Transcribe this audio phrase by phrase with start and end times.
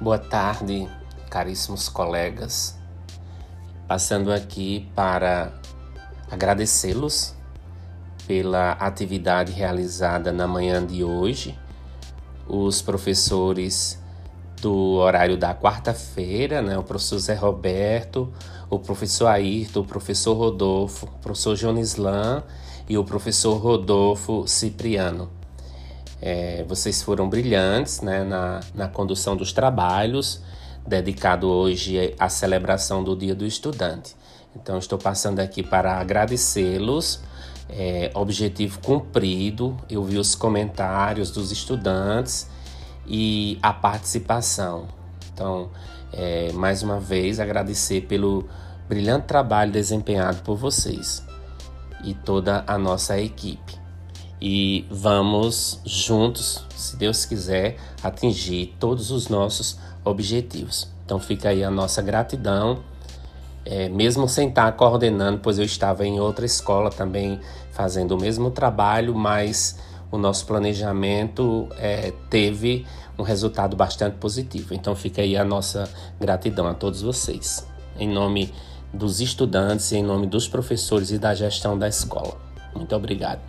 [0.00, 0.88] Boa tarde,
[1.28, 2.74] caríssimos colegas.
[3.86, 5.52] Passando aqui para
[6.30, 7.34] agradecê-los
[8.26, 11.58] pela atividade realizada na manhã de hoje.
[12.48, 14.02] Os professores
[14.62, 16.78] do horário da quarta-feira, né?
[16.78, 18.32] O professor Zé Roberto,
[18.70, 22.42] o professor Ayrton, o professor Rodolfo, o professor Jonislan
[22.88, 25.39] e o professor Rodolfo Cipriano.
[26.22, 30.42] É, vocês foram brilhantes né, na, na condução dos trabalhos,
[30.86, 34.14] dedicado hoje à celebração do Dia do Estudante.
[34.54, 37.20] Então, estou passando aqui para agradecê-los.
[37.72, 42.48] É, objetivo cumprido, eu vi os comentários dos estudantes
[43.06, 44.88] e a participação.
[45.32, 45.70] Então,
[46.12, 48.48] é, mais uma vez, agradecer pelo
[48.88, 51.24] brilhante trabalho desempenhado por vocês
[52.02, 53.79] e toda a nossa equipe
[54.40, 60.88] e vamos juntos, se Deus quiser, atingir todos os nossos objetivos.
[61.04, 62.78] Então fica aí a nossa gratidão,
[63.64, 67.38] é, mesmo sem estar coordenando, pois eu estava em outra escola também
[67.72, 69.78] fazendo o mesmo trabalho, mas
[70.10, 72.86] o nosso planejamento é, teve
[73.18, 74.72] um resultado bastante positivo.
[74.74, 77.66] Então fica aí a nossa gratidão a todos vocês,
[77.98, 78.52] em nome
[78.92, 82.40] dos estudantes, em nome dos professores e da gestão da escola.
[82.74, 83.40] Muito obrigado.